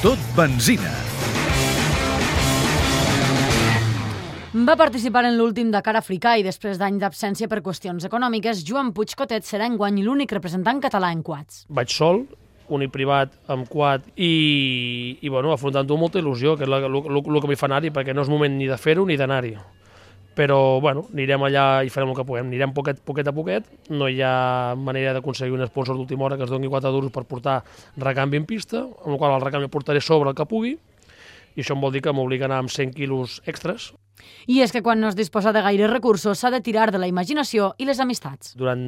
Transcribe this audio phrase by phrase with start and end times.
[0.00, 0.88] Tot benzina.
[4.64, 9.44] Va participar en l'últim Dakar africà i després d'any d'absència per qüestions econòmiques, Joan Puigcotet
[9.44, 11.66] serà enguany l'únic representant català en quads.
[11.68, 12.22] Vaig sol,
[12.72, 17.52] únic privat amb quad i, i bueno, afrontant-ho amb molta il·lusió, que és el que
[17.52, 19.52] m'hi fa anar-hi, perquè no és moment ni de fer-ho ni d'anar-hi.
[20.38, 22.46] Però, bueno, anirem allà i farem el que puguem.
[22.46, 26.46] Anirem poquet, poquet a poquet, no hi ha manera d'aconseguir un sponsor d'última hora que
[26.46, 27.62] es doni 4 duros per portar
[27.96, 30.76] recanvi en pista, amb el qual el recanvi el portaré sobre el que pugui,
[31.56, 33.90] i això em vol dir que m'obliga a anar amb 100 quilos extras,
[34.46, 37.08] I és que quan no es disposa de gaire recursos s'ha de tirar de la
[37.08, 38.54] imaginació i les amistats.
[38.56, 38.82] durant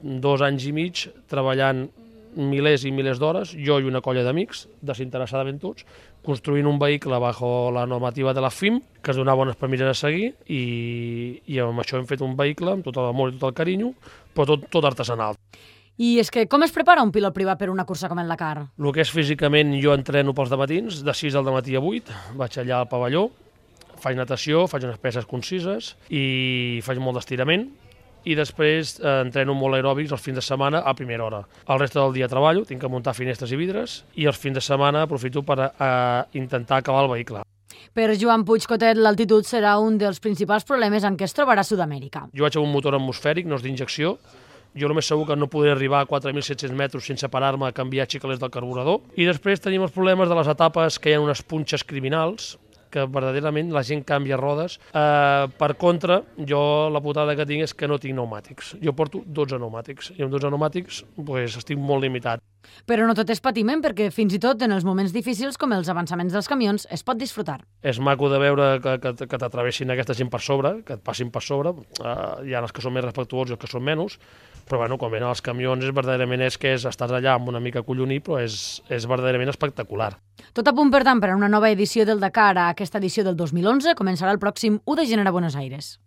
[0.00, 1.88] dos anys i mig treballant
[2.36, 5.86] milers i milers d'hores, jo i una colla d'amics, desinteressadament tots,
[6.24, 9.94] construint un vehicle bajo la normativa de la FIM, que es donava bones premisses a
[9.94, 13.56] seguir, i, i amb això hem fet un vehicle amb tot l'amor i tot el
[13.60, 13.92] carinyo,
[14.34, 15.38] però tot, tot artesanal.
[15.94, 18.66] I és que com es prepara un pilot privat per una cursa com el Dakar?
[18.80, 22.58] El que és físicament, jo entreno pels matins, de 6 del matí a 8, vaig
[22.58, 23.28] allà al pavelló,
[24.02, 27.68] faig natació, faig unes peses concises i faig molt d'estirament
[28.24, 31.42] i després eh, entreno molt aeròbics els fins de setmana a primera hora.
[31.68, 34.64] El reste del dia treballo, tinc que muntar finestres i vidres i els fins de
[34.64, 37.44] setmana aprofito per eh, intentar acabar el vehicle.
[37.94, 42.26] Per Joan Puigcotet, l'altitud serà un dels principals problemes en què es trobarà Sud-amèrica.
[42.34, 44.16] Jo vaig amb un motor atmosfèric, no és d'injecció,
[44.74, 48.40] jo només segur que no podré arribar a 4.700 metres sense parar-me a canviar xicalers
[48.42, 49.04] del carburador.
[49.14, 52.56] I després tenim els problemes de les etapes que hi ha unes punxes criminals,
[52.94, 54.78] que verdaderament la gent canvia rodes.
[54.94, 56.62] Eh, per contra, jo
[56.94, 58.76] la putada que tinc és que no tinc pneumàtics.
[58.84, 62.42] Jo porto 12 pneumàtics i amb 12 pneumàtics pues, estic molt limitat.
[62.88, 65.90] Però no tot és patiment, perquè fins i tot en els moments difícils, com els
[65.92, 67.60] avançaments dels camions, es pot disfrutar.
[67.82, 71.30] És maco de veure que, que, que t'atravessin aquesta gent per sobre, que et passin
[71.34, 71.74] per sobre.
[72.00, 74.18] Eh, hi ha els que són més respectuosos i els que són menys,
[74.64, 77.60] però bueno, quan venen els camions és verdaderament és que és, estàs allà amb una
[77.60, 80.14] mica collonit, però és, és verdaderament espectacular.
[80.56, 82.56] Tot a punt, per tant, per a una nova edició del Dakar.
[82.70, 85.98] Aquesta edició del 2011 començarà el pròxim 1 de gener a Buenos Aires.